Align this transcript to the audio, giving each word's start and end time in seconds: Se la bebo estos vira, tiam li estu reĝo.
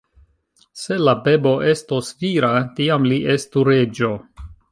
Se 0.83 0.95
la 1.01 1.13
bebo 1.27 1.51
estos 1.75 2.09
vira, 2.23 2.51
tiam 2.79 3.07
li 3.13 3.21
estu 3.37 3.67
reĝo. 3.71 4.13